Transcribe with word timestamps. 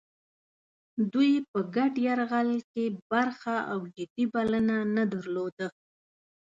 دوی 1.13 1.31
په 1.51 1.59
ګډ 1.75 1.93
یرغل 2.07 2.49
کې 2.71 2.85
برخه 3.11 3.55
او 3.71 3.79
جدي 3.95 4.25
بلنه 4.33 4.77
نه 4.95 5.03
درلوده. 5.13 5.67